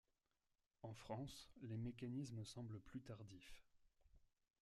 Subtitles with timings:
[0.81, 3.63] En France, les mécanismes semblent plus tardifs.